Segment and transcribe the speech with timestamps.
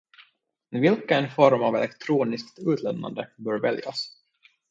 [0.71, 4.09] Vilken form av elektroniskt utlämnande bör väljas?